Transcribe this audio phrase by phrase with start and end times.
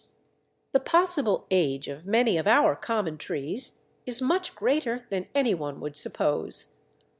[0.71, 5.79] The possible age of many of our common trees is much greater than any one
[5.79, 6.73] would suppose.